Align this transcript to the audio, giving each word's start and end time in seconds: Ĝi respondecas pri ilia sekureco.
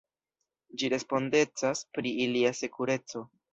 Ĝi 0.83 0.89
respondecas 0.93 1.85
pri 1.99 2.17
ilia 2.25 2.57
sekureco. 2.65 3.27